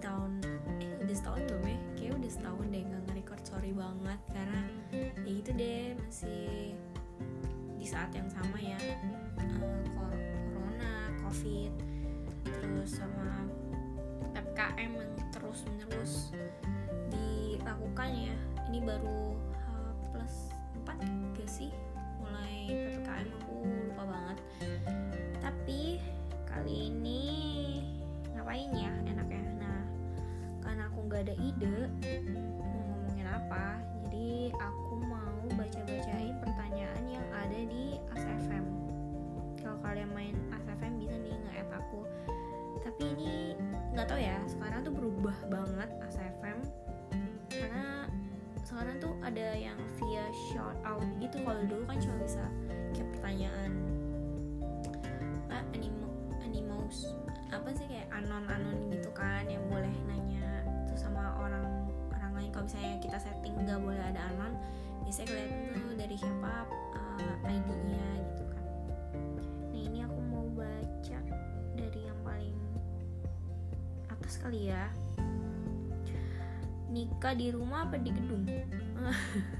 [0.00, 0.32] tahun
[0.80, 1.78] eh udah setahun belum ya?
[1.96, 4.20] Kayak udah setahun deh nggak nge-record sorry banget.
[4.32, 4.60] Karena
[4.92, 6.74] ya gitu deh masih
[7.76, 8.80] di saat yang sama ya.
[8.80, 8.98] Eh,
[9.94, 10.92] cor- corona
[11.24, 11.72] covid
[12.44, 13.44] terus sama
[14.32, 16.12] ppkm yang terus menerus
[17.12, 18.36] dilakukan ya.
[18.70, 19.64] Ini baru H
[20.14, 20.34] plus
[20.86, 21.70] 4 gak sih.
[22.22, 24.38] Mulai ppkm aku lupa banget.
[25.40, 25.98] Tapi
[26.46, 27.19] kali ini
[31.30, 31.86] ada ide
[32.26, 33.78] mau ngomongin apa.
[34.02, 38.66] Jadi aku mau baca-bacain pertanyaan yang ada di ASFM
[39.62, 42.02] kalau kalian main ASFM bisa nih nge-add aku.
[42.82, 43.54] Tapi ini
[43.94, 46.58] nggak tahu ya sekarang tuh berubah banget ASFM
[47.46, 48.10] karena
[48.66, 51.38] sekarang tuh ada yang via shout out gitu.
[51.46, 52.42] Kalau dulu kan cuma bisa
[52.90, 53.70] kayak pertanyaan
[55.46, 56.10] ah, animo
[56.42, 57.14] animos
[57.54, 59.94] apa sih kayak anon anon gitu kan yang boleh
[62.60, 64.52] kalau misalnya kita setting nggak boleh ada anon
[65.08, 68.64] biasanya kelihatan tuh dari siapa uh, ID-nya gitu kan.
[69.72, 71.18] Nah ini aku mau baca
[71.72, 72.60] dari yang paling
[74.12, 74.92] atas kali ya.
[76.92, 78.44] Nikah di rumah apa di gedung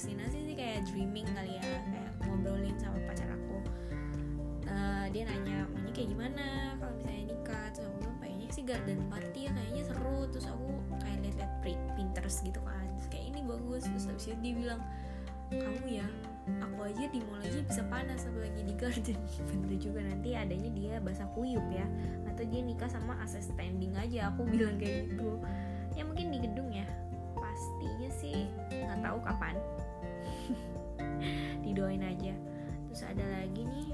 [0.00, 3.60] halusinasi sih kayak dreaming kali ya kayak ngobrolin sama pacar aku.
[4.64, 6.72] Eh, dia nanya maunya kayak gimana?
[6.80, 7.68] Kalau misalnya nikah?
[7.76, 8.16] Terus aku bilang
[8.48, 10.24] sih garden party ya kayaknya seru.
[10.32, 10.68] Terus aku
[11.04, 11.52] kayak liat-liat
[12.00, 12.88] Pinterest gitu kan.
[12.96, 13.84] Terus kayak ini bagus.
[13.92, 14.80] Terus habis itu dia bilang
[15.52, 16.08] kamu ya
[16.64, 19.20] aku aja di mall aja bisa panas apalagi di garden.
[19.52, 21.84] Bener juga nanti adanya dia basah kuyup ya
[22.24, 24.32] atau dia nikah sama ases standing aja.
[24.32, 25.36] Aku bilang kayak gitu.
[25.92, 26.88] Ya mungkin di gedung ya.
[27.36, 29.60] Pastinya sih nggak tahu kapan
[31.80, 32.36] didoain aja.
[32.92, 33.88] Terus ada lagi nih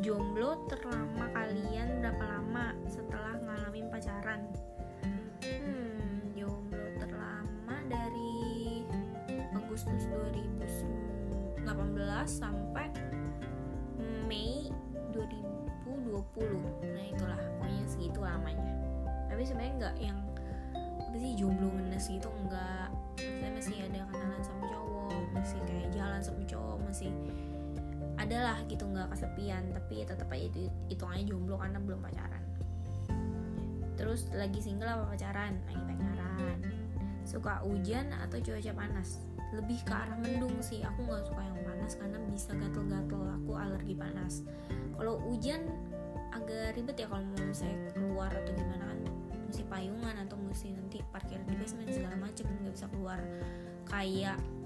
[0.00, 4.48] jomblo terlama kalian berapa lama setelah ngalamin pacaran?
[5.44, 8.88] Hmm jomblo terlama dari
[9.52, 11.68] Agustus 2018
[12.24, 12.88] sampai
[14.24, 14.72] Mei
[15.12, 16.08] 2020
[16.88, 18.72] nah itulah pokoknya segitu lamanya.
[19.28, 20.16] Tapi sebenarnya nggak yang
[21.04, 22.88] apa sih jomblo ngenes gitu enggak
[23.20, 27.10] saya masih ada kenalan sama cowok masih kayak jalan sama cowok masih
[28.18, 29.62] adalah gitu nggak kesepian.
[29.72, 32.42] Tapi tetap aja itu hitungannya jomblo karena belum pacaran.
[33.98, 35.58] Terus lagi single apa pacaran?
[35.70, 36.58] Lagi pacaran.
[37.22, 39.22] Suka hujan atau cuaca panas?
[39.54, 40.82] Lebih ke arah mendung sih.
[40.84, 43.22] Aku nggak suka yang panas karena bisa gatel-gatel.
[43.42, 44.42] Aku alergi panas.
[44.98, 45.64] Kalau hujan
[46.34, 48.98] agak ribet ya kalau mau misalnya keluar atau gimana kan.
[49.48, 52.44] Mesti payungan atau mesti nanti parkir di basement segala macem.
[52.44, 53.20] Nggak bisa keluar.
[53.88, 54.57] Kayak kayak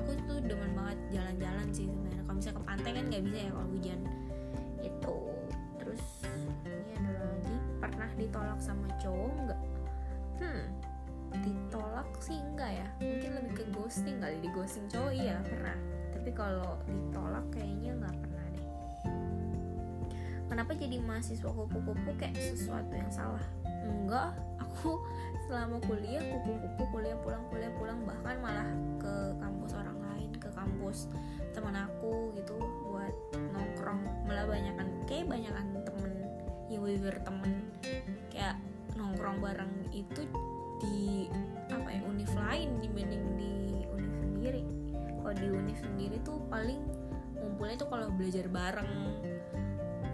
[0.00, 2.22] aku tuh demen banget jalan-jalan sih sebenarnya.
[2.24, 4.00] Kalau misalnya ke pantai kan nggak bisa ya kalau hujan.
[4.84, 5.16] Itu
[5.80, 6.04] terus
[6.64, 7.56] ini ada lagi.
[7.80, 9.60] Pernah ditolak sama cowok nggak?
[10.40, 10.64] Hmm
[11.42, 12.88] ditolak sih enggak ya.
[13.02, 15.76] Mungkin lebih ke ghosting kali di ghosting cowok iya pernah.
[16.14, 18.68] Tapi kalau ditolak kayaknya nggak pernah deh.
[20.46, 23.42] Kenapa jadi mahasiswa kupu-kupu kayak sesuatu yang salah?
[23.66, 25.02] Enggak aku
[25.46, 27.98] selama kuliah kupu-kupu kuliah pulang kuliah pulang.
[28.06, 28.68] Bahkan malah
[29.02, 29.05] ke
[30.86, 31.10] kampus
[31.50, 32.54] teman aku gitu
[32.86, 34.06] buat nongkrong.
[34.22, 36.14] Malah banyakan kayak banyakan temen.
[36.70, 37.52] Yang bener temen.
[38.30, 38.54] Kayak
[38.94, 40.30] nongkrong bareng itu
[40.78, 41.26] di
[41.74, 44.62] apa ya univ lain dibanding di univ sendiri.
[44.94, 46.78] Kalau di univ sendiri tuh paling
[47.34, 48.92] ngumpulnya tuh kalau belajar bareng.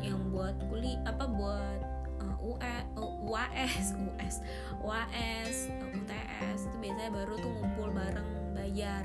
[0.01, 1.81] Yang buat kuliah apa buat
[2.25, 4.41] uh, UE, uh, UAS, US,
[4.81, 9.05] UAS, UTS itu biasanya baru tuh ngumpul bareng bayar.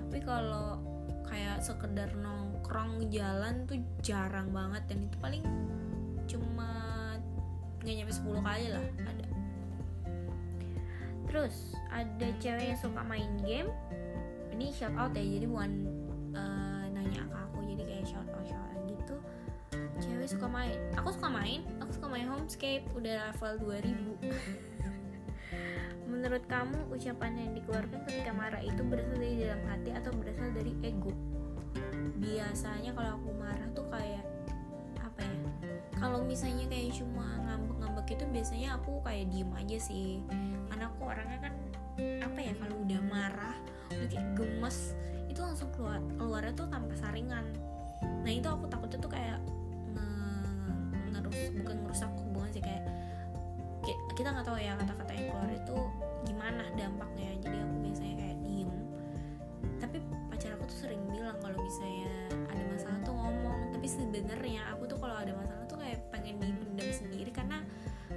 [0.00, 0.80] Tapi kalau
[1.28, 5.44] kayak sekedar nongkrong jalan tuh jarang banget dan itu paling
[6.24, 6.70] cuma
[7.84, 9.26] nggak nyampe 10 kali lah ada.
[11.28, 13.70] Terus ada cewek yang suka main game.
[14.50, 15.72] Ini shout out ya, jadi bukan
[16.34, 19.16] uh, nanya ke aku, jadi kayak shout out shout out gitu
[20.00, 24.32] cewek suka main aku suka main aku suka main homescape udah level 2000
[26.20, 30.76] menurut kamu ucapan yang dikeluarkan ketika marah itu berasal dari dalam hati atau berasal dari
[30.84, 31.16] ego?
[32.20, 34.20] Biasanya kalau aku marah tuh kayak
[35.00, 35.40] apa ya?
[35.96, 40.20] Kalau misalnya kayak cuma ngambek-ngambek itu biasanya aku kayak diem aja sih.
[40.68, 41.54] Karena aku orangnya kan
[42.20, 43.56] apa ya kalau udah marah
[43.88, 44.92] udah gemes
[45.24, 47.48] itu langsung keluar keluarnya tuh tanpa saringan.
[48.04, 49.40] Nah itu aku takutnya tuh kayak
[49.96, 52.84] nge- ngerus bukan ngerusak hubungan sih kayak
[54.12, 55.78] kita nggak tahu ya kata-kata yang keluar itu
[56.76, 57.30] dampaknya.
[57.42, 58.70] Jadi aku biasanya kayak diem.
[59.80, 59.96] Tapi
[60.30, 62.12] pacar aku tuh sering bilang kalau misalnya
[62.50, 63.60] ada masalah tuh ngomong.
[63.74, 67.64] Tapi sebenarnya aku tuh kalau ada masalah tuh kayak pengen dipendam sendiri karena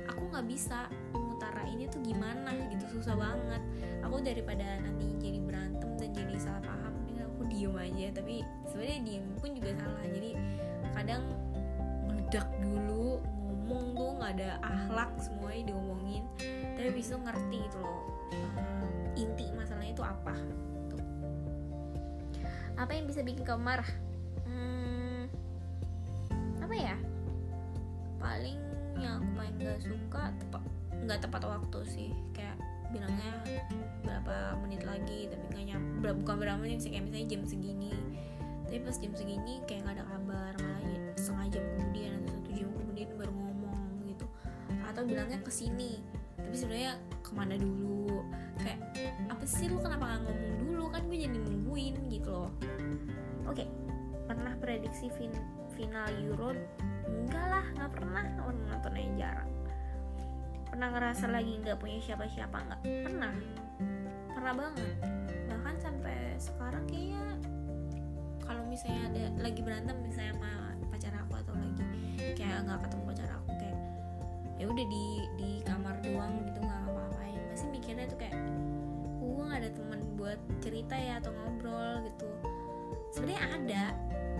[0.10, 3.00] aku nggak bisa mengutara ini tuh gimana gitu.
[3.00, 3.62] Susah banget.
[4.06, 8.08] Aku daripada nanti jadi berantem dan jadi salah paham dengan aku diem aja.
[8.22, 10.06] Tapi sebenarnya diem pun juga salah.
[10.06, 10.32] Jadi
[10.94, 11.24] kadang
[12.06, 13.18] meledak dulu
[13.64, 16.13] ngomong tuh nggak ada akhlak semuanya diomongin
[17.04, 18.00] tapi bisa ngerti itu loh
[18.32, 20.40] uh, inti masalahnya itu apa
[20.88, 21.04] tuh.
[22.80, 23.92] apa yang bisa bikin kamu marah?
[24.48, 25.28] Hmm,
[26.64, 26.96] apa ya?
[28.24, 28.56] Paling
[28.96, 30.64] yang aku paling gak suka tepat
[31.04, 32.56] nggak tepat waktu sih kayak
[32.96, 33.36] bilangnya
[34.08, 37.92] berapa menit lagi tapi nggak nyampe bukan berapa menit sih kayak misalnya jam segini.
[38.64, 40.88] Tapi pas jam segini kayak nggak ada kabar malah
[41.20, 43.34] setengah jam kemudian atau satu jam kemudian baru
[44.94, 46.00] atau bilangnya ke sini
[46.54, 46.94] tapi sebenarnya
[47.26, 48.22] ke mana dulu?
[48.62, 48.78] Kayak
[49.26, 50.86] apa sih lu kenapa nggak ngomong dulu?
[50.94, 52.54] Kan gue jadi nungguin gitu loh.
[53.50, 53.68] Oke okay.
[54.30, 55.34] pernah prediksi fin
[55.74, 56.54] final Euro?
[57.10, 58.26] Enggak lah nggak pernah.
[58.46, 59.50] Orang nonton yang jarang.
[60.70, 62.82] Pernah ngerasa lagi nggak punya siapa-siapa nggak?
[62.86, 63.34] Pernah.
[64.38, 64.94] Pernah banget.
[65.50, 67.34] Bahkan sampai sekarang kayaknya
[68.46, 70.54] kalau misalnya ada lagi berantem misalnya sama
[70.94, 71.82] pacar aku atau lagi
[72.38, 73.23] kayak nggak ketemu pacar
[74.64, 78.40] ya udah di di kamar doang gitu nggak ngapa-ngapain masih mikirnya tuh kayak
[79.20, 82.28] gue nggak ada teman buat cerita ya atau ngobrol gitu.
[83.12, 83.84] Sebenarnya ada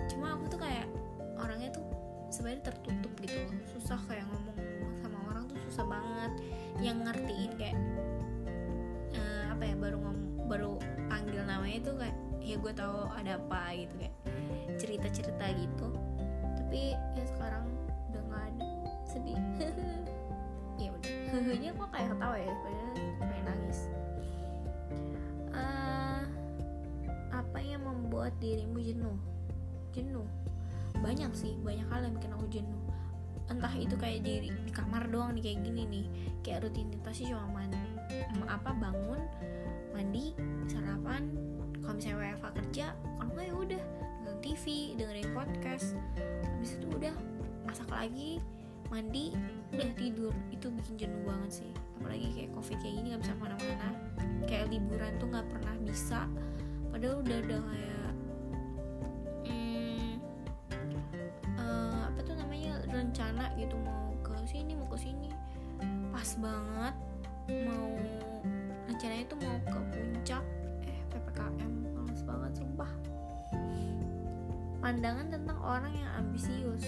[0.08, 0.88] cuma aku tuh kayak
[1.36, 1.84] orangnya tuh
[2.32, 3.36] sebenarnya tertutup gitu
[3.76, 6.32] susah kayak ngomong sama orang tuh susah banget.
[6.80, 7.78] Yang ngertiin kayak
[9.20, 10.18] uh, apa ya baru ngom
[10.48, 10.72] baru
[11.12, 14.16] panggil namanya tuh kayak ya gue tahu ada apa gitu kayak
[14.80, 15.88] cerita cerita gitu.
[16.64, 17.68] Tapi ya sekarang
[18.08, 18.64] udah nggak ada.
[19.04, 19.36] Sedih
[21.34, 23.78] ya udah hehe kok kayak ketawa ya padahal pengen nangis.
[25.50, 26.22] Uh,
[27.34, 29.18] apa yang membuat dirimu jenuh?
[29.90, 30.26] Jenuh?
[31.02, 32.82] Banyak sih banyak hal yang bikin aku jenuh.
[33.50, 36.06] Entah itu kayak di, di kamar doang nih kayak gini nih.
[36.46, 37.82] Kayak rutinitasnya cuma mandi
[38.46, 39.22] apa bangun
[39.90, 40.38] mandi
[40.70, 41.34] sarapan.
[41.82, 42.86] Kalau misalnya WFA kerja
[43.18, 43.82] kalau nggak ya udah
[44.22, 44.64] nonton TV
[44.94, 45.98] dengerin podcast.
[46.46, 47.14] Habis itu udah
[47.66, 48.38] masak lagi
[48.88, 49.34] mandi
[49.72, 50.34] udah tidur.
[50.52, 51.72] Itu bikin jenuh banget sih.
[52.00, 53.88] Apalagi kayak covid kayak gini nggak bisa ke mana-mana.
[54.44, 56.20] Kayak liburan tuh nggak pernah bisa.
[56.92, 58.10] Padahal udah ada kayak
[59.50, 60.12] hmm,
[61.58, 63.74] uh, apa tuh namanya rencana gitu.
[63.80, 65.30] Mau ke sini mau ke sini.
[66.14, 66.94] Pas banget.
[67.44, 67.88] Mau
[68.88, 70.44] rencananya tuh mau ke puncak
[70.86, 72.92] eh ppkm males banget sumpah.
[74.84, 76.84] Pandangan tentang orang yang ambisius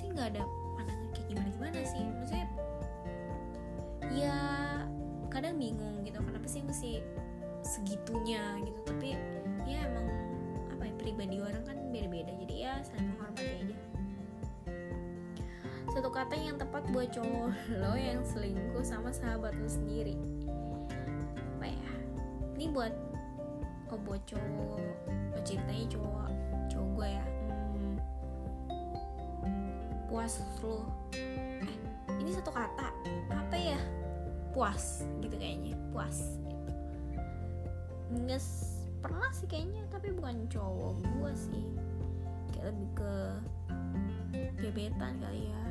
[0.00, 0.42] sih nggak ada
[0.80, 2.02] pandangan kayak gimana gimana sih.
[2.16, 2.46] Maksudnya
[4.10, 4.36] ya
[5.28, 7.04] kadang bingung gitu kenapa sih mesti
[7.60, 8.80] segitunya gitu.
[8.88, 9.14] Tapi
[9.68, 10.08] ya emang
[10.72, 12.32] apa ya pribadi orang kan beda-beda.
[12.40, 13.76] Jadi ya saling menghormati aja.
[15.90, 17.50] Satu kata yang tepat buat cowok
[17.84, 20.16] lo yang selingkuh sama sahabat lo sendiri.
[21.60, 21.88] Apa ya?
[22.56, 22.94] Ini buat
[23.90, 24.80] oh buat cowok
[25.90, 26.19] cowok
[30.20, 30.84] puas lu.
[31.16, 31.72] Eh
[32.20, 32.92] ini satu kata
[33.32, 33.80] apa ya?
[34.52, 36.72] Puas gitu kayaknya puas gitu.
[38.12, 38.44] Nggak
[39.00, 41.64] pernah sih kayaknya tapi bukan cowok gue sih.
[42.52, 43.14] Kayak lebih ke
[44.60, 45.64] gebetan kali ya.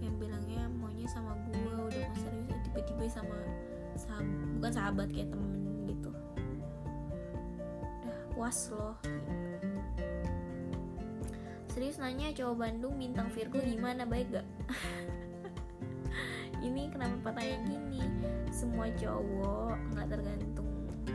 [0.00, 1.76] Yang bilangnya maunya sama gue udah
[2.08, 3.36] mau serius tiba-tiba sama
[3.92, 4.24] sahab
[4.56, 6.10] bukan sahabat kayak temen gitu.
[8.08, 8.96] Udah puas loh
[11.72, 14.44] serius nanya cowok Bandung bintang Virgo gimana baik gak?
[16.66, 18.04] Ini kenapa pertanyaan gini?
[18.52, 20.68] Semua cowok nggak tergantung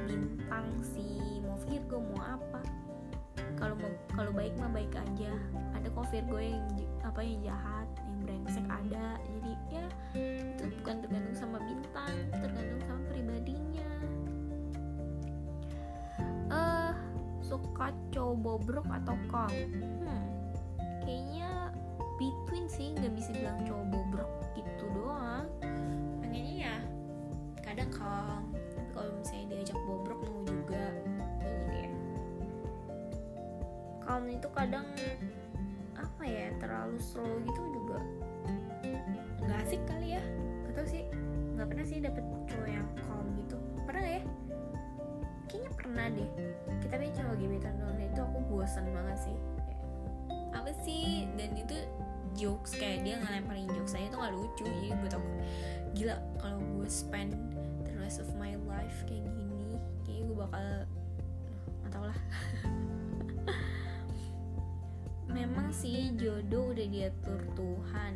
[0.10, 1.46] bintang sih.
[1.46, 2.66] Mau Virgo mau apa?
[3.54, 5.30] Kalau mau kalau baik mah baik aja.
[5.78, 6.66] Ada kok Virgo yang
[7.06, 9.22] apa yang jahat yang brengsek ada.
[9.22, 9.86] Jadi ya
[10.18, 13.90] itu bukan tergantung sama bintang tergantung sama pribadinya.
[16.50, 16.92] Eh uh,
[17.46, 19.54] suka cowok bobrok atau kong?
[20.02, 20.37] Hmm
[21.08, 21.72] kayaknya
[22.20, 25.48] between sih nggak bisa bilang cowok bobrok gitu doang.
[26.20, 26.76] Pengennya ya
[27.64, 28.44] kadang kalau
[28.92, 30.84] kalau misalnya diajak bobrok mau juga
[31.48, 31.92] gitu ya
[34.04, 34.88] kalau itu kadang
[35.96, 38.00] apa ya terlalu slow gitu juga.
[39.48, 40.24] Nggak asik kali ya
[40.76, 41.08] atau sih.
[41.56, 43.58] Nggak pernah sih dapet cowok yang calm gitu.
[43.88, 44.22] Pernah ya?
[45.48, 46.30] Kayaknya pernah deh.
[46.84, 49.38] Kita bicara gebetan doang itu aku bosan banget sih
[50.88, 51.28] sih?
[51.36, 51.76] Dan itu
[52.38, 55.30] jokes kayak dia ngelemparin jokes saya tuh nggak lucu jadi buat aku
[55.98, 57.34] gila kalau gue spend
[57.90, 60.66] the rest of my life kayak gini kayak gue bakal
[61.82, 62.20] nggak tau lah.
[65.38, 68.14] Memang sih jodoh udah diatur Tuhan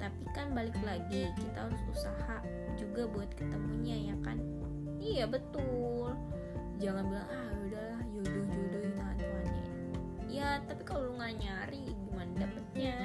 [0.00, 2.40] tapi kan balik lagi kita harus usaha
[2.74, 4.42] juga buat ketemunya ya kan?
[5.00, 6.18] Iya betul.
[6.80, 7.89] Jangan bilang ah udahlah
[10.30, 12.96] ya tapi kalau lu nggak nyari gimana dapetnya?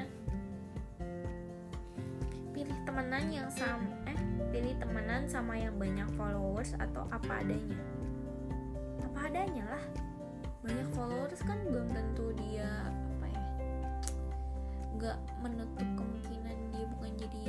[2.54, 4.20] Pilih temenan yang sama eh
[4.54, 7.82] pilih temenan sama yang banyak followers atau apa adanya?
[9.02, 9.84] Apa adanya lah.
[10.62, 13.44] Banyak followers kan belum tentu dia apa ya
[14.96, 17.44] nggak menutup kemungkinan dia bukan jadi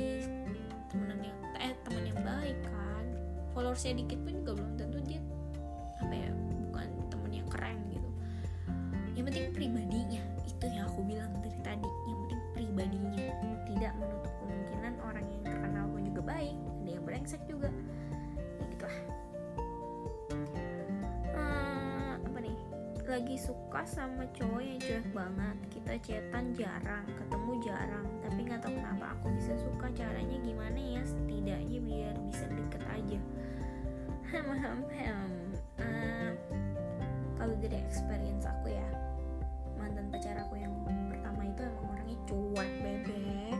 [0.89, 3.05] temenan yang eh teman yang baik kan.
[3.53, 5.21] Followersnya dikit pun juga belum tentu dia
[6.01, 6.29] apa ya
[23.87, 25.57] sama cowok yang cuek banget.
[25.71, 28.03] Kita chatan jarang ketemu jarang.
[28.19, 33.19] Tapi nggak tahu kenapa aku bisa suka caranya gimana ya setidaknya biar bisa deket aja.
[37.39, 38.83] Kalau dari experience aku ya
[39.79, 40.75] mantan pacar aku yang
[41.07, 43.55] pertama itu emang orangnya cuek bebek.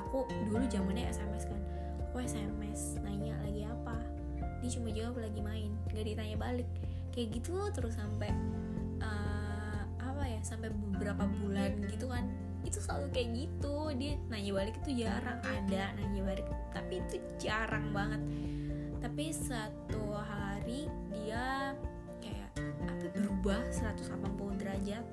[0.00, 1.60] Aku dulu zamannya sms kan.
[2.08, 4.00] Aku sms nanya lagi apa.
[4.64, 6.68] Dia cuma jawab lagi main gak ditanya balik.
[7.12, 8.32] Kayak gitu terus sampai
[10.42, 12.26] sampai beberapa bulan gitu kan
[12.66, 13.76] itu selalu kayak gitu.
[13.96, 18.22] Dia nanya balik itu jarang ada nanya balik tapi itu jarang banget.
[18.98, 21.72] Tapi satu hari dia
[22.18, 22.50] kayak
[22.84, 25.04] apa berubah 180 derajat.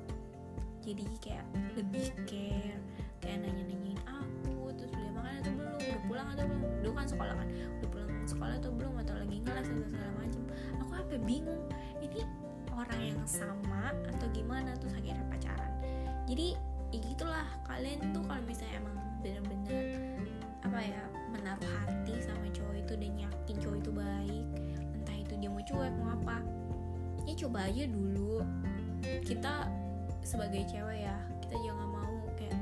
[0.86, 1.46] Jadi kayak
[1.78, 2.82] lebih care
[3.22, 6.62] kayak nanya-nanyain aku terus udah makan atau belum udah pulang atau belum.
[6.82, 7.48] Dulu kan sekolah kan
[7.82, 10.42] udah pulang sekolah atau belum atau lagi ngelas atau segala macam
[10.82, 11.64] aku apa bingung
[12.02, 12.22] ini
[12.76, 15.72] orang yang sama atau gimana tuh akhirnya pacaran.
[16.28, 16.54] Jadi
[16.92, 17.48] ya gitulah.
[17.66, 19.84] Kalian tuh kalau misalnya emang bener-bener
[20.62, 21.02] apa ya
[21.34, 24.46] menaruh hati sama cowok itu dan yakin cowok itu baik
[24.98, 26.38] entah itu dia mau cuek mau apa
[27.26, 28.42] ya coba aja dulu.
[29.26, 29.70] Kita
[30.26, 32.58] sebagai cewek ya kita jangan mau kayak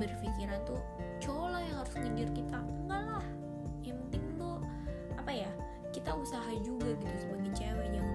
[0.00, 0.80] berpikiran tuh
[1.20, 2.58] cowok lah yang harus ngejar kita.
[2.84, 3.26] Enggak lah.
[3.84, 4.56] Yang penting tuh
[5.16, 5.50] apa ya
[5.92, 7.88] kita usaha juga gitu sebagai cewek.
[7.92, 8.13] Jangan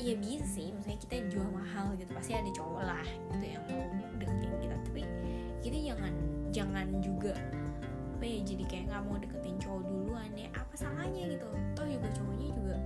[0.00, 0.68] ya bisa sih.
[0.74, 3.84] Misalnya kita jual mahal gitu pasti ada cowok lah gitu yang mau
[4.18, 4.76] deketin kita.
[4.86, 5.02] Tapi
[5.62, 6.14] kita jangan
[6.50, 7.34] jangan juga
[8.16, 10.48] apa ya jadi kayak nggak mau deketin cowok duluan ya.
[10.56, 11.48] Apa salahnya gitu?
[11.76, 12.76] Toh juga cowoknya juga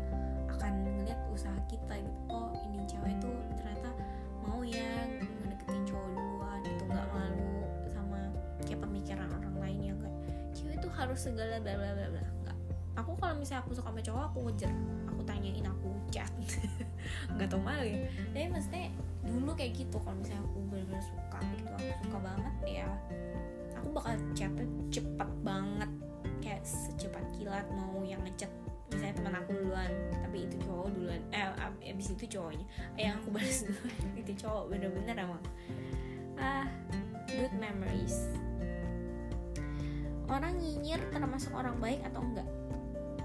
[0.51, 2.21] akan ngeliat usaha kita gitu.
[2.29, 3.91] Oh ini cewek tuh ternyata
[4.43, 8.19] mau ya ngedeketin cowok duluan itu nggak malu sama
[8.67, 10.17] kayak pemikiran orang lain yang kayak
[10.53, 12.25] cewek tuh harus segala bla bla bla bla.
[12.99, 14.73] Aku kalau misalnya aku suka sama cowok aku ngejar
[15.31, 16.33] aku tanyain aku chat.
[17.39, 17.99] Nggak tau malu ya.
[18.35, 18.91] Tapi maksudnya
[19.23, 22.89] dulu kayak gitu kalau misalnya aku benar-benar suka gitu aku suka banget ya
[23.79, 25.91] aku bakal chatnya cepet banget.
[26.41, 28.51] Kayak secepat kilat mau yang ngechat
[28.91, 31.47] misalnya teman aku duluan tapi itu cowok duluan eh
[31.95, 32.67] abis itu cowoknya
[32.99, 33.99] yang aku balas duluan.
[34.19, 35.43] Itu cowok bener-bener emang.
[36.35, 36.67] Ah
[37.31, 38.35] good memories.
[40.31, 42.47] Orang nyinyir termasuk orang baik atau enggak?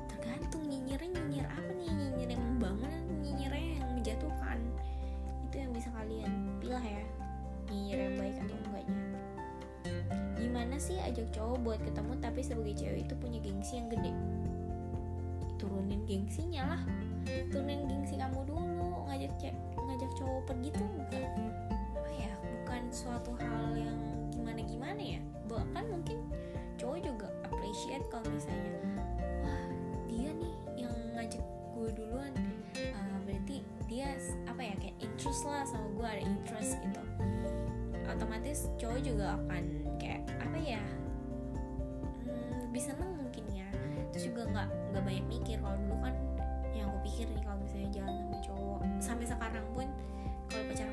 [0.09, 4.57] Tergantung nyinyirnya nyinyir apa nyinyir yang membangun nyinyirnya yang menjatuhkan.
[5.45, 7.03] Itu yang bisa kalian pilih ya
[7.69, 8.99] nyinyir yang baik atau enggaknya.
[10.35, 14.11] Gimana sih ajak cowok buat ketemu tapi sebagai cewek itu punya gengsi yang gede?
[15.61, 16.81] Turunin gengsinya lah.
[17.49, 21.31] Turunin gengsi kamu dulu ngajak cewek ngajak cowok pergi tuh enggak.
[21.95, 23.99] Apa ya bukan suatu hal yang
[24.33, 25.21] gimana gimana ya.
[25.47, 26.17] Bahkan mungkin
[26.75, 28.79] cowok juga appreciate kalau misalnya
[29.43, 29.67] wah
[30.11, 30.54] dia nih
[31.85, 32.33] gue duluan
[32.97, 34.17] uh, berarti dia
[34.49, 37.01] apa ya kayak interest lah sama gue ada interest gitu.
[38.09, 39.63] Otomatis cowok juga akan
[40.01, 40.81] kayak apa ya
[42.25, 43.69] hmm, lebih seneng mungkin ya.
[44.09, 45.61] Terus juga nggak nggak banyak mikir.
[45.61, 46.15] Kalau dulu kan
[46.73, 49.87] yang aku pikir nih kalau misalnya jalan sama cowok sampai sekarang pun
[50.49, 50.87] kalau pacar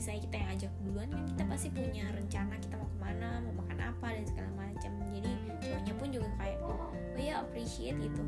[0.00, 3.54] misalnya kita yang ajak duluan kan kita pasti punya rencana kita mau ke mana mau
[3.60, 4.92] makan apa dan segala macam.
[5.12, 6.88] Jadi cowoknya pun juga kayak oh
[7.20, 8.24] ya appreciate gitu.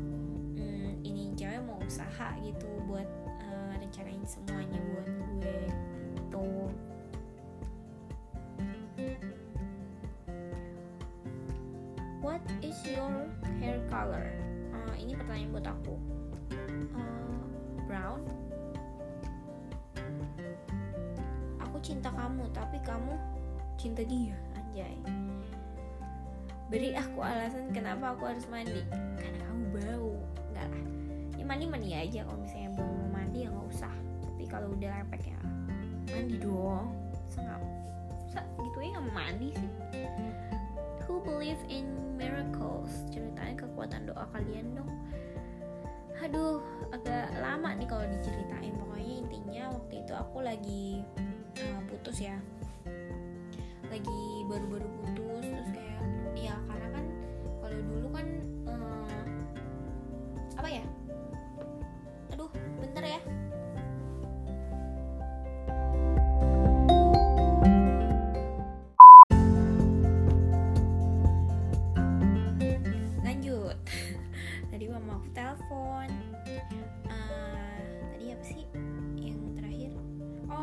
[0.53, 3.09] Hmm, ini cewek mau usaha gitu buat
[3.41, 5.57] uh, rencanain semuanya buat gue
[6.29, 6.69] tuh
[12.21, 13.25] What is your
[13.57, 14.29] hair color?
[14.69, 15.97] Uh, ini pertanyaan buat aku.
[16.93, 17.41] Uh,
[17.89, 18.21] brown
[21.83, 23.13] cinta kamu tapi kamu
[23.75, 24.95] cinta dia anjay.
[26.71, 28.81] Beri aku alasan kenapa aku harus mandi.
[29.19, 30.15] Karena kamu bau.
[30.49, 30.85] Enggak lah.
[31.35, 33.93] Ya mandi mandi aja kalau misalnya mau mandi ya nggak usah.
[34.23, 35.39] Tapi kalau udah lepek ya
[36.09, 36.87] mandi dong.
[37.27, 37.59] Senggak
[38.63, 39.71] gitu ya nggak mandi sih.
[41.05, 43.05] Who believe in miracles?
[43.11, 44.89] Ceritanya kekuatan doa kalian dong.
[46.23, 46.63] Aduh
[46.95, 48.71] agak lama nih kalau diceritain.
[48.79, 51.03] Pokoknya intinya waktu itu aku lagi
[51.59, 52.37] uh, putus ya.
[53.91, 54.19] Lagi
[54.49, 56.01] baru-baru putus terus kayak
[56.33, 57.05] ya karena kan
[57.61, 58.27] kalau dulu kan
[58.65, 59.23] uh,
[60.57, 60.85] apa ya?
[62.33, 62.49] Aduh
[62.81, 63.21] bentar ya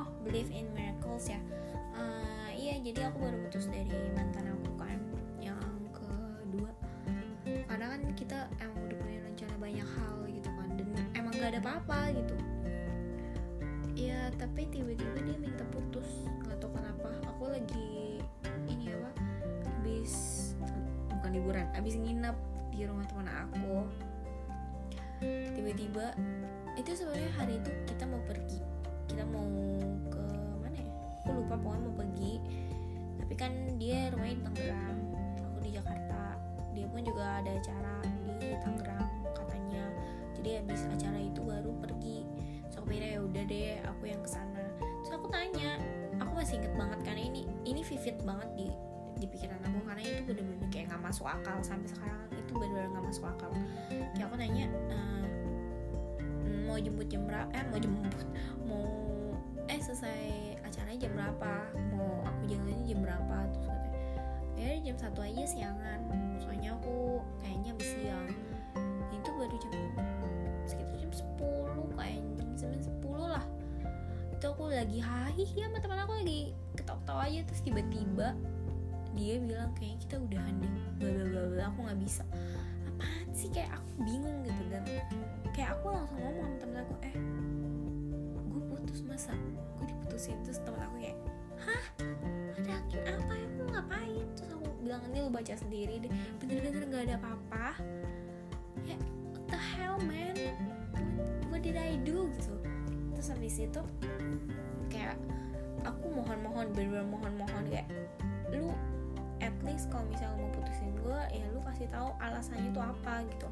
[0.00, 1.40] oh believe in miracles ya.
[1.92, 4.99] Uh, iya jadi aku baru putus dari mantan aku kan
[5.37, 5.61] yang
[5.92, 6.73] kedua.
[7.69, 11.61] Karena kan kita emang udah punya rencana banyak hal gitu kan dan emang gak ada
[11.61, 12.37] apa-apa gitu.
[13.92, 16.09] Ya tapi tiba-tiba dia minta putus
[16.49, 17.12] nggak tahu kenapa.
[17.37, 18.25] Aku lagi
[18.64, 19.12] ini apa
[19.69, 20.12] habis
[21.12, 22.37] bukan liburan habis nginep
[22.73, 23.85] di rumah teman aku.
[25.52, 26.16] Tiba-tiba
[26.80, 28.70] itu sebenarnya hari itu kita mau pergi
[29.11, 29.50] kita mau
[30.07, 30.25] ke
[30.62, 30.90] mana ya?
[31.26, 32.33] Aku lupa pokoknya mau pergi.
[33.19, 33.52] Tapi kan
[33.83, 34.99] dia rumahnya di Tangerang
[35.43, 36.23] aku di Jakarta.
[36.71, 37.95] Dia pun juga ada acara
[38.38, 39.85] di Tangerang katanya.
[40.38, 42.23] Jadi habis acara itu baru pergi.
[42.71, 44.63] So aku ya udah deh aku yang ke sana
[45.00, 45.80] terus aku tanya
[46.23, 48.69] aku masih inget banget karena ini ini vivid banget di
[49.19, 52.30] di pikiran aku karena itu bener-bener kayak nggak masuk akal sampai sekarang.
[52.30, 53.50] Itu bener-bener nggak masuk akal.
[53.91, 55.29] Kayak aku nanya ehm,
[56.67, 58.27] mau jemput jam berapa eh mau jemput
[58.67, 58.85] mau
[59.71, 60.23] eh selesai
[60.67, 61.53] acaranya jam berapa
[61.95, 63.91] mau aku jalannya jam berapa terus katanya
[64.61, 66.01] ya jam satu aja siangan.
[66.45, 68.29] Soalnya aku kayaknya habis siang.
[69.09, 69.73] Itu baru jam
[70.69, 73.45] sekitar jam 10 kayak jam 9 10 lah.
[74.37, 78.29] Itu aku lagi hahi ya sama teman aku lagi ketawa-ketawa aja terus tiba-tiba
[79.17, 80.71] dia bilang kayaknya kita udahan deh
[81.03, 82.23] bla bla bla aku nggak bisa.
[82.93, 83.49] Apaan sih?
[83.49, 84.85] Kayak aku bingung gitu dan
[85.50, 87.15] kayak aku langsung ngomong temen aku eh
[88.50, 89.34] gue putus masa
[89.78, 90.39] gue diputusin?
[90.47, 91.19] Terus temen aku kayak
[91.60, 91.84] hah?
[92.60, 92.73] Ada
[93.19, 93.32] apa?
[93.34, 94.26] Ya lu ngapain?
[94.36, 96.13] Terus aku bilang ini lu baca sendiri deh.
[96.43, 97.67] Bener-bener nggak ada apa-apa.
[98.86, 98.97] Ya
[99.32, 100.36] what the hell man?
[100.95, 101.04] What,
[101.50, 102.30] what did I do?
[102.39, 102.54] Gitu.
[103.17, 103.82] Terus habis itu
[104.91, 105.17] kayak
[105.84, 107.89] aku mohon-mohon bener-bener mohon-mohon kayak
[108.52, 108.75] lu
[109.41, 113.49] at least kalau misalnya mau putusin gue ya lu kasih tahu alasannya itu apa gitu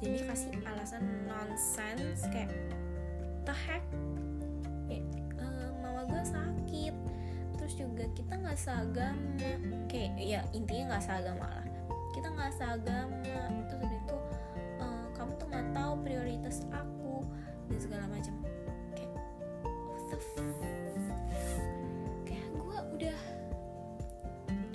[0.00, 2.48] jadi kasih alasan nonsense kayak
[3.44, 3.84] the heck?
[4.88, 5.04] Ya,
[5.36, 6.96] uh, mama gue sakit.
[7.60, 9.52] Terus juga kita nggak seagama
[9.92, 11.68] kayak ya intinya nggak seagama lah.
[12.16, 13.20] Kita nggak seagama
[13.68, 14.16] terus udah itu
[14.80, 17.14] uh, kamu tuh nggak tahu prioritas aku
[17.68, 18.34] dan segala macam.
[18.96, 19.12] Kayak
[22.24, 23.18] kayak gue udah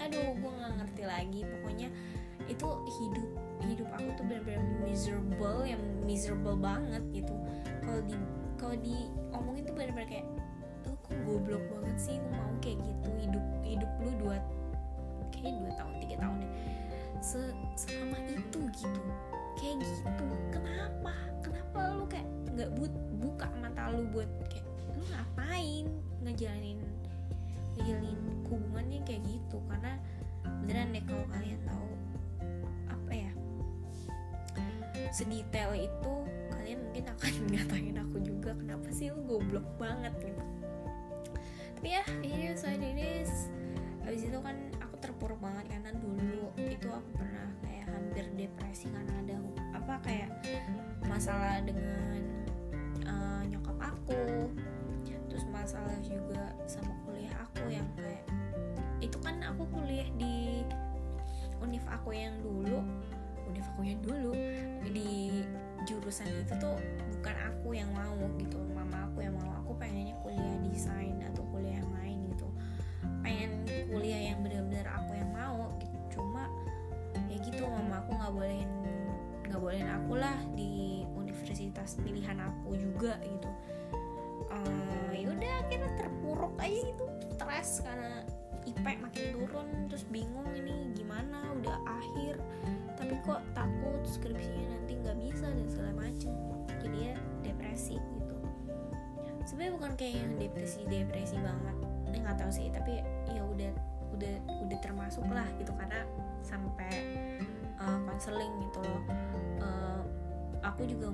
[0.05, 1.41] aduh gue nggak ngerti lagi.
[1.49, 1.89] Pokoknya
[2.45, 2.69] itu
[3.01, 7.35] hidup hidup aku tuh benar-benar miserable yang miserable banget gitu.
[7.83, 8.15] Kalau di
[8.55, 10.27] kalau diomongin tuh benar-benar kayak
[10.85, 12.15] lu kok goblok banget sih?
[12.19, 14.37] Lu mau kayak gitu hidup hidup lu dua
[15.31, 16.49] kayak dua tahun tiga tahun ya
[17.23, 17.41] Se
[17.79, 19.01] selama itu gitu
[19.55, 20.27] kayak gitu.
[20.51, 21.13] Kenapa?
[21.41, 25.85] Kenapa lu kayak nggak but buka mata lu buat kayak lu ngapain
[26.27, 26.79] ngejalanin
[27.79, 29.57] ngejalanin hubungannya kayak gitu?
[29.71, 29.97] Karena
[30.61, 31.89] beneran deh kalau kalian tahu
[35.15, 36.13] sedetail itu
[36.51, 40.43] kalian mungkin akan ngatain aku juga kenapa sih lu goblok banget gitu.
[41.79, 43.47] Tapi ya ini so it is.
[44.03, 49.13] Habis itu kan aku terpuruk banget karena dulu itu aku pernah kayak hampir depresi karena
[49.23, 49.35] ada
[49.71, 50.29] apa kayak
[51.07, 52.19] masalah dengan
[53.07, 54.51] uh, nyokap aku.
[55.31, 58.27] Terus masalah juga sama kuliah aku yang kayak
[58.99, 60.67] itu kan aku kuliah di
[61.63, 62.83] univ aku yang dulu
[63.75, 64.31] aku yang dulu.
[64.87, 65.43] Di
[65.83, 66.79] jurusan itu tuh
[67.19, 68.55] bukan aku yang mau gitu.
[68.71, 69.51] Mama aku yang mau.
[69.65, 72.47] Aku pengennya kuliah desain atau kuliah yang lain gitu.
[73.19, 75.97] Pengen kuliah yang bener-bener aku yang mau gitu.
[76.15, 76.47] Cuma
[77.27, 78.71] ya gitu mama aku nggak bolehin
[79.45, 83.51] nggak bolehin aku lah di universitas pilihan aku juga gitu.
[84.45, 87.05] Uh, ya udah akhirnya terpuruk aja gitu.
[87.35, 88.23] Stres karena
[88.65, 91.24] IP makin turun terus bingung ini gimana udah
[93.25, 96.33] kok takut skripsinya nanti nggak bisa dan segala macem.
[96.77, 98.37] Jadi ya depresi gitu.
[99.49, 101.75] Sebenarnya bukan kayak yang depresi depresi banget.
[102.13, 103.01] Ini nggak tahu sih tapi
[103.33, 103.71] ya udah
[104.13, 104.35] udah
[104.69, 105.73] udah termasuk lah gitu.
[105.73, 106.05] Karena
[106.45, 106.93] sampai
[108.05, 109.01] konseling uh, gitu loh.
[109.57, 110.01] Uh,
[110.61, 111.09] aku juga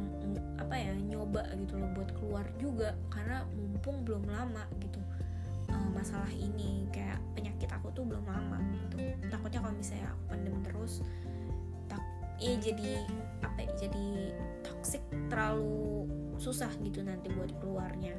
[0.60, 2.92] apa ya nyoba gitu loh buat keluar juga.
[3.08, 5.00] Karena mumpung belum lama gitu
[5.72, 6.92] uh, masalah ini.
[6.92, 9.00] Kayak penyakit aku tuh belum lama gitu.
[9.32, 11.00] Takutnya kalau misalnya aku pendem terus
[12.42, 13.06] ya jadi
[13.46, 14.34] apa ya jadi
[14.66, 16.10] toxic terlalu
[16.42, 18.18] susah gitu nanti buat keluarnya.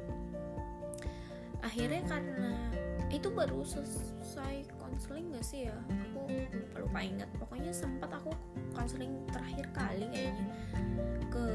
[1.59, 2.55] Akhirnya karena
[3.11, 5.75] itu baru selesai konseling gak sih ya?
[6.09, 7.29] Aku lupa lupa ingat.
[7.35, 8.31] Pokoknya sempat aku
[8.71, 10.45] konseling terakhir kali kayaknya.
[11.27, 11.45] Ke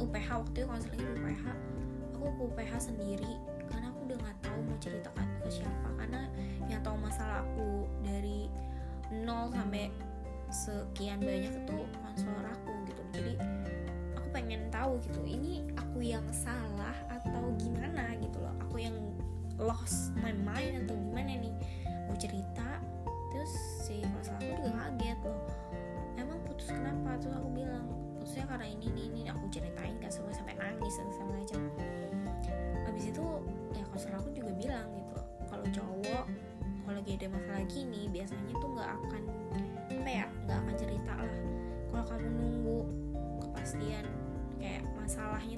[0.00, 1.44] UPH waktu itu konseling UPH
[2.20, 3.32] aku ke UPH sendiri
[3.72, 5.88] karena aku udah nggak tahu mau cerita ke siapa.
[5.96, 6.28] Karena
[10.90, 13.02] sekian banyak itu konselor aku gitu.
[13.14, 13.34] Jadi
[14.18, 18.54] aku pengen tahu gitu ini aku yang salah atau gimana gitu loh.
[18.66, 18.98] Aku yang
[19.54, 20.09] lost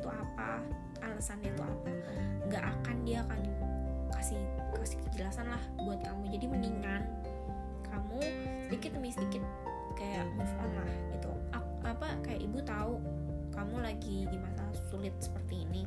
[0.02, 0.60] tuh apa
[1.00, 1.90] alasannya tuh apa
[2.50, 3.40] nggak akan dia akan
[4.18, 4.38] kasih
[4.76, 6.34] kasih kejelasan lah buat kamu.
[6.34, 7.02] Jadi mendingan
[7.86, 8.18] kamu
[8.66, 9.42] sedikit demi sedikit
[9.94, 11.32] kayak move on lah gitu.
[11.82, 12.98] Apa kayak ibu tahu
[13.54, 15.84] kamu lagi di masa sulit seperti ini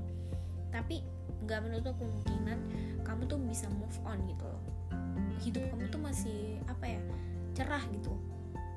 [0.70, 1.02] tapi
[1.48, 2.60] nggak menutup kemungkinan
[3.08, 4.64] kamu tuh bisa move on gitu loh.
[5.44, 7.02] Hidup kamu tuh masih apa ya
[7.56, 8.12] cerah gitu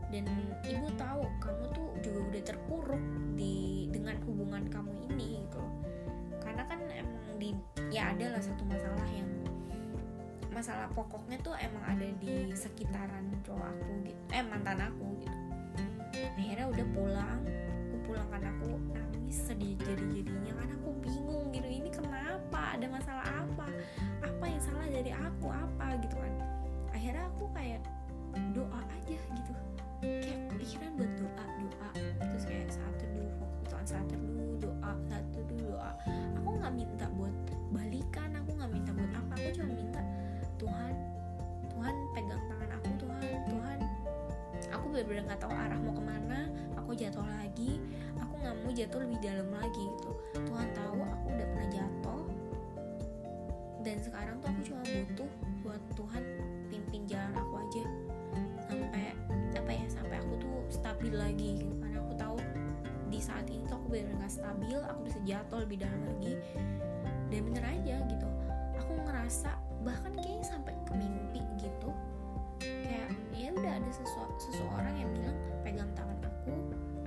[0.08, 0.24] dan
[0.64, 3.02] ibu tahu kamu tuh juga udah terpuruk
[3.36, 5.60] di dengan hubungan kamu ini gitu.
[5.60, 5.72] Loh
[6.40, 7.52] karena kan emang di
[7.92, 9.28] ya ada lah satu masalah yang
[10.48, 15.38] masalah pokoknya tuh emang ada di sekitaran cowok aku gitu eh mantan aku gitu.
[16.34, 17.40] Akhirnya udah pulang
[17.88, 22.86] aku pulang kan aku nangis sedih jadi jadinya kan aku bingung gitu ini kenapa ada
[22.88, 23.68] masalah apa?
[24.24, 25.46] Apa yang salah dari aku?
[25.52, 26.32] Apa gitu kan?
[26.96, 27.84] Akhirnya aku kayak
[28.56, 29.52] doa aja gitu
[30.02, 31.44] kayak pikiran buat doa.
[31.58, 31.88] Doa
[32.22, 35.92] terus kayak saat teduh waktu saat teduh doa saat teduh doa.
[36.42, 37.34] Aku nggak minta buat
[37.72, 39.32] balikan aku nggak minta buat apa.
[39.38, 40.00] Aku cuma minta
[40.58, 40.94] Tuhan
[41.72, 43.78] Tuhan pegang tangan aku Tuhan Tuhan.
[44.74, 46.40] Aku benar-benar nggak tahu arah mau ke mana
[46.76, 47.80] aku jatuh lagi.
[48.18, 50.12] Aku nggak mau jatuh lebih dalam lagi gitu.
[50.34, 52.22] Tuhan tahu aku udah pernah jatuh.
[53.86, 55.30] Dan sekarang tuh aku cuma butuh
[55.62, 56.22] buat Tuhan
[56.68, 57.84] pimpin jalan aku aja
[60.68, 62.36] stabil lagi gitu karena aku tahu
[63.08, 66.32] di saat ini tuh aku benar-benar nggak stabil aku bisa jatuh lebih dalam lagi
[67.28, 68.28] dan bener aja gitu.
[68.84, 69.50] Aku ngerasa
[69.84, 71.90] bahkan kayaknya sampai ke mimpi gitu.
[72.60, 76.52] Kayak ya udah ada sesu seseorang yang bilang pegang tangan aku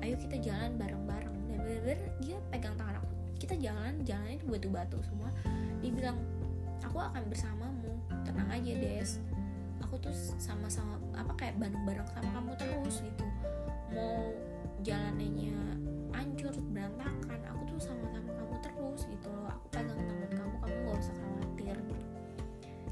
[0.01, 1.35] ayo kita jalan bareng-bareng.
[1.49, 3.09] Dan bener-bener dia pegang tangan aku
[3.41, 5.29] kita jalan jalannya itu batu-batu semua.
[5.81, 6.17] Dia bilang
[6.81, 7.93] aku akan bersamamu
[8.25, 9.21] tenang aja Des.
[9.81, 13.30] Aku tuh sama-sama apa kayak bareng-bareng sama kamu terus gitu
[13.91, 14.31] mau
[14.81, 15.55] jalannya
[16.15, 19.51] hancur berantakan aku tuh sama-sama kamu terus gitu loh.
[19.51, 21.77] Aku pegang tangan kamu kamu gak usah khawatir.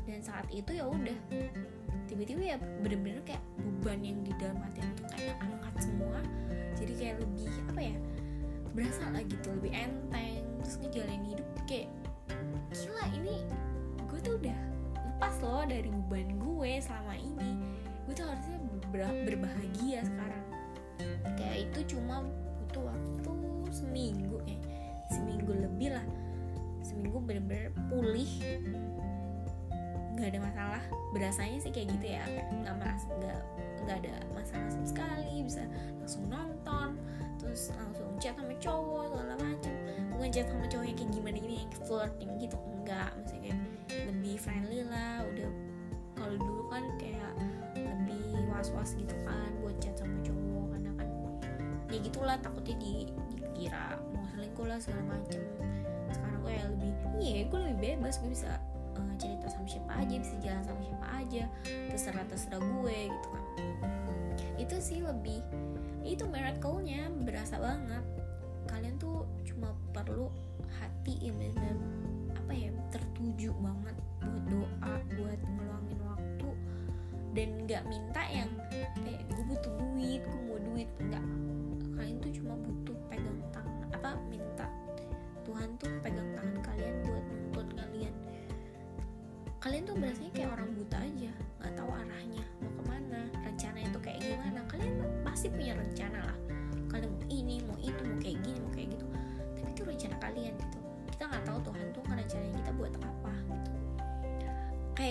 [0.05, 1.17] Dan saat itu ya udah
[2.09, 6.19] tiba-tiba ya bener-bener kayak beban yang di dalam hati itu kayak angkat semua.
[6.77, 7.95] Jadi kayak lebih apa ya
[8.73, 10.43] berasa lah gitu lebih enteng.
[10.65, 11.89] Terus ngejalanin hidup kayak
[12.73, 13.45] gila ini
[14.09, 14.59] gue tuh udah
[14.95, 17.51] lepas loh dari beban gue selama ini.
[18.05, 18.57] Gue tuh harusnya
[18.89, 20.48] ber berbahagia sekarang
[21.35, 22.25] kayak itu cuma
[22.63, 23.33] butuh waktu
[23.69, 24.59] seminggu ya
[25.09, 26.05] seminggu lebih lah.
[26.85, 28.29] Seminggu bener-bener pulih.
[30.15, 30.83] Nggak ada masalah.
[31.11, 32.23] Berasanya sih kayak gitu ya.
[32.53, 33.41] Nggak merasa nggak
[33.83, 35.33] nggak ada masalah sama sekali.
[35.43, 35.65] Bisa
[35.99, 36.95] langsung nonton
[37.39, 39.73] terus langsung chat sama cowok segala macam
[40.11, 42.57] bukan chat sama cowok kayak gimana gini yang flirting gitu.
[42.75, 43.55] Enggak maksudnya
[43.89, 45.25] kayak lebih friendly lah.
[45.25, 45.49] Udah
[46.19, 47.31] kalau dulu kan kayak
[47.79, 49.79] lebih was was gitu kan buat
[51.89, 53.09] ya gitulah takutnya di
[53.59, 55.41] dikira mau selingkuh lah segala macem.
[56.13, 58.61] Sekarang gue ya lebih iya gue lebih bebas gue bisa
[58.95, 61.43] uh, cerita sama siapa aja bisa jalan sama siapa aja
[61.91, 63.45] terserah terserah gue gitu kan.
[64.55, 65.41] Itu sih lebih
[66.05, 68.05] itu miracle-nya berasa banget.
[68.69, 70.29] Kalian tuh cuma perlu
[70.79, 71.75] hati yang benar
[72.37, 76.49] apa ya tertuju banget buat doa buat ngeluangin waktu
[77.33, 78.49] dan nggak minta yang
[79.05, 80.89] eh gue butuh duit gue mau duit.
[81.01, 81.25] Enggak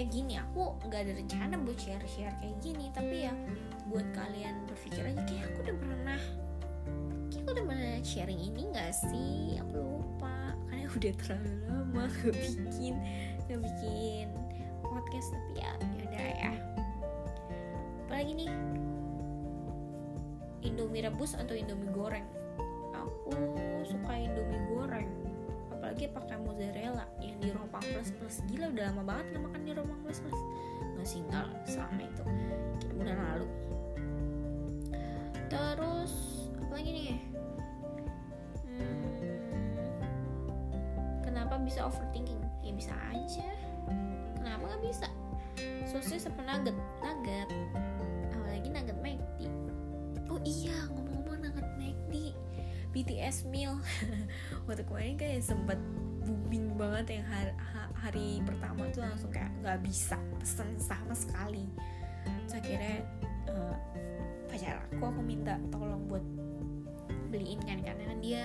[0.09, 3.33] gini aku nggak ada rencana buat share share kayak gini tapi ya
[3.89, 6.21] buat kalian berpikir aja kayak aku udah pernah
[7.29, 9.61] kayak aku udah pernah sharing ini nggak sih?
[9.61, 12.95] Aku lupa karena udah terlalu lama gak bikin
[13.49, 14.27] gak bikin
[14.85, 16.53] podcast tapi ya yaudah ya.
[18.09, 18.51] Apalagi nih?
[20.65, 22.27] Indomie rebus atau Indomie goreng?
[22.97, 23.33] Aku
[23.87, 25.28] suka Indomie goreng
[25.79, 28.43] apalagi pakai mozzarella yang di Ropang Plus Plus.
[28.51, 30.41] Gila udah lama banget nggak makan di Ropang Plus Plus.
[30.99, 32.23] Nggak single selama itu.
[32.83, 33.47] Kayak bulan lalu.
[35.47, 36.13] Terus
[36.59, 37.23] apa lagi nih?
[38.67, 39.07] Hmm,
[41.23, 42.43] kenapa bisa overthinking?
[42.67, 43.49] Ya bisa aja.
[44.35, 45.07] Kenapa nggak bisa?
[45.87, 46.75] Sosis apa nugget
[52.99, 53.79] BTS meal.
[54.67, 55.79] Waktu kemarin kayak sempet
[56.27, 57.53] booming banget yang hari,
[57.95, 61.71] hari pertama tuh langsung kayak nggak bisa pesen sama sekali.
[62.27, 62.99] Terus akhirnya
[63.55, 63.77] uh,
[64.51, 66.25] pacar aku aku minta tolong buat
[67.31, 68.43] beliin kan karena dia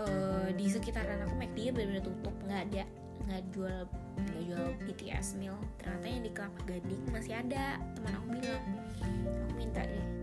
[0.00, 2.34] uh, di sekitaran aku McD dia benar-benar tutup.
[2.48, 2.84] Nggak ada
[3.28, 3.78] nggak jual
[4.24, 5.60] nggak jual BTS meal.
[5.76, 8.64] Ternyata yang di Kelapa Gading masih ada teman aku bilang.
[9.04, 10.17] Aku minta deh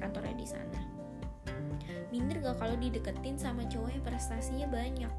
[0.00, 0.80] kantornya di sana.
[2.10, 5.12] Minder gak kalau dideketin sama cowok yang prestasinya banyak?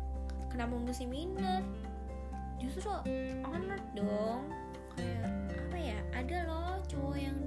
[0.51, 1.63] Kenapa mesti minder.
[2.59, 2.91] Justru
[3.47, 4.51] honor dong.
[4.99, 7.37] Kayak apa ya ada loh cowok yang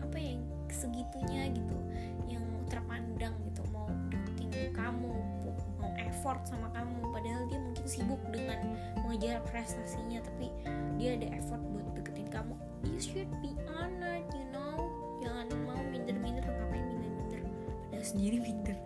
[0.00, 0.40] apa yang
[0.72, 1.78] segitunya gitu.
[2.24, 5.12] Yang terpandang gitu mau deketin kamu
[5.76, 7.12] mau effort sama kamu.
[7.12, 8.72] Padahal dia mungkin sibuk dengan
[9.04, 10.48] mengejar prestasinya tapi
[10.96, 12.56] dia ada effort buat deketin kamu.
[12.88, 14.43] You should be honored you
[18.14, 18.78] sendiri minder.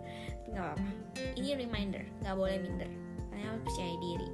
[0.49, 0.89] Nggak apa-apa.
[1.37, 2.03] Ini reminder.
[2.25, 2.89] Nggak boleh minder.
[3.29, 4.29] Kalian harus percaya diri.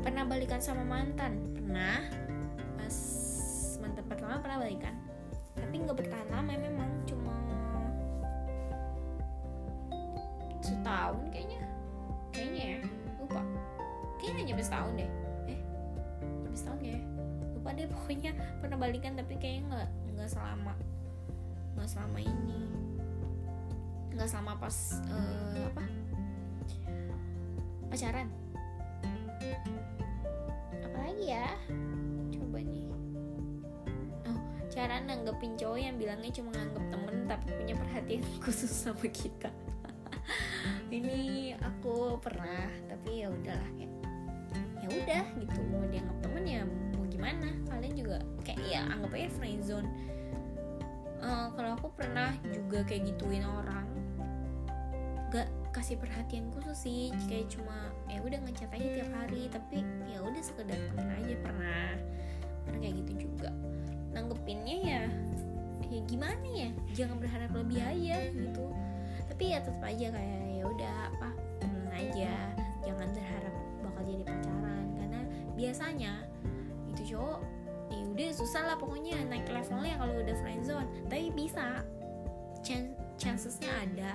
[0.00, 1.36] Pernah balikan sama mantan?
[1.52, 2.00] Pernah.
[2.80, 2.96] Pas
[3.76, 4.96] mantan pertama pernah balikan.
[5.52, 6.90] Tapi nggak bertahan lama memang.
[7.04, 7.36] Cuma
[10.64, 11.60] setahun kayaknya.
[12.32, 12.80] Kayaknya ya.
[13.20, 13.42] Lupa.
[14.16, 15.10] Kayaknya nyampe setahun deh.
[15.52, 15.60] Eh
[16.40, 17.00] nyampe setahun ya?
[17.52, 18.32] Lupa deh pokoknya
[18.64, 20.72] pernah balikan tapi kayaknya nggak nggak selama
[21.76, 22.60] nggak selama ini.
[24.12, 24.76] Nggak selama pas
[25.08, 25.84] uh, apa?
[27.88, 28.28] Pacaran.
[30.84, 31.48] Apalagi ya?
[32.32, 32.88] Coba nih.
[34.28, 34.40] Oh
[34.72, 39.50] cara nanggepin cowok yang bilangnya cuma nganggep temen tapi punya perhatian khusus sama kita.
[40.92, 43.88] Ini aku pernah tapi ya udahlah ya.
[44.84, 45.60] Ya udah gitu.
[45.72, 46.60] Mau dianggap temen ya
[46.96, 47.48] mau gimana?
[47.64, 50.11] Kalian juga kayak ya anggap aja friendzone
[51.32, 53.88] uh, kalau aku pernah juga kayak gituin orang.
[55.32, 60.20] Gak kasih perhatian khusus sih kayak cuma ya udah ngechat aja tiap hari tapi ya
[60.20, 61.88] udah sekedar temen aja pernah.
[62.68, 63.50] Pernah kayak gitu juga.
[64.12, 65.02] Nanggepinnya ya
[65.88, 66.70] ya gimana ya?
[66.92, 68.66] Jangan berharap lebih aja gitu.
[69.32, 71.28] Tapi ya tetap aja kayak ya udah apa
[71.64, 72.32] temen aja.
[72.84, 75.20] Jangan berharap bakal jadi pacaran karena
[75.56, 76.12] biasanya
[76.92, 77.40] itu cowok
[77.92, 79.20] ya udah susah lah pokoknya.
[79.28, 81.84] Naik levelnya kalau udah friendzone tapi bisa.
[82.62, 84.12] Chance chancesnya ada.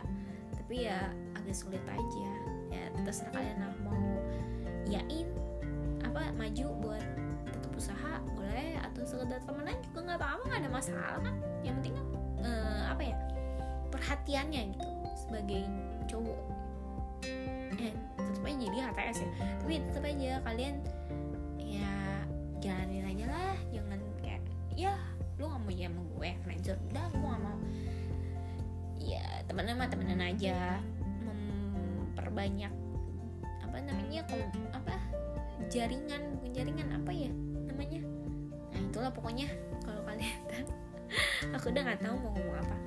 [0.56, 2.32] Tapi ya agak sulit aja.
[2.74, 3.74] Ya terserah kalian lah.
[3.86, 4.04] Mau
[4.88, 5.28] yain
[6.02, 7.06] apa maju buat
[7.48, 8.80] tetap usaha boleh.
[8.82, 11.36] Atau sekedar temenan juga nggak apa-apa nggak ada masalah kan.
[11.62, 12.08] Yang penting kan
[12.48, 13.16] uh, apa ya
[13.94, 15.63] perhatiannya gitu sebagai
[16.08, 16.42] cowok.
[17.78, 19.30] Eh tetap aja jadi HTS ya.
[19.60, 20.76] Tapi tetap aja kalian
[21.60, 21.94] ya
[22.63, 23.57] jalanin aja lah
[24.78, 24.94] ya
[25.42, 27.60] lu nggak mau ya sama gue friendzone udah gue nggak mau.
[29.02, 30.78] Ya temenan mah temenan aja.
[31.26, 32.74] Memperbanyak
[33.66, 34.96] apa namanya kalau apa
[35.74, 37.32] jaringan bukan jaringan apa ya
[37.66, 38.02] namanya?
[38.70, 39.50] Nah itulah pokoknya
[39.82, 40.38] kalau kalian
[41.58, 42.78] aku udah nggak tahu mau ngomong apa.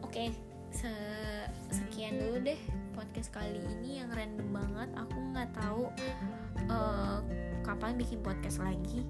[0.00, 0.32] Oke
[0.72, 0.92] se
[1.72, 2.60] sekian dulu deh
[2.96, 4.88] podcast kali ini yang random banget.
[4.96, 5.92] Aku nggak tahu
[6.72, 7.20] uh,
[7.64, 9.04] kapan bikin podcast lagi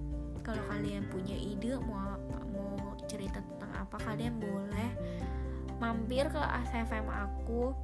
[0.46, 2.14] kalau kalian punya ide mau
[2.54, 4.90] mau cerita tentang apa kalian boleh
[5.82, 7.74] mampir ke ACFM aku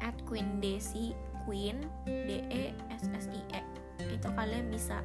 [0.00, 1.12] at Queen Desi
[1.44, 3.62] Queen D E S S I E.
[4.08, 5.04] Itu kalian bisa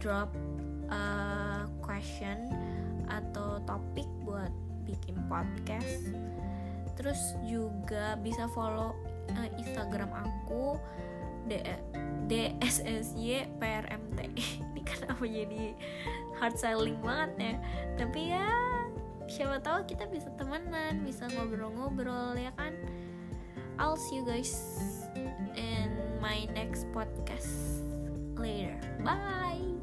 [0.00, 0.32] drop
[0.88, 2.48] uh, question
[3.06, 4.50] atau topik buat
[4.88, 6.10] bikin podcast.
[6.96, 8.96] Terus juga bisa follow
[9.36, 10.80] uh, Instagram aku
[11.46, 11.62] D
[12.26, 14.18] DSSY PRMT
[14.74, 15.78] ini kenapa jadi
[16.42, 17.54] hard selling banget ya.
[18.02, 18.50] Tapi ya
[19.26, 22.74] siapa tahu kita bisa temenan bisa ngobrol-ngobrol ya kan?
[23.78, 24.56] I'll see you guys
[25.54, 27.84] in my next podcast
[28.34, 28.74] later.
[29.04, 29.76] Bye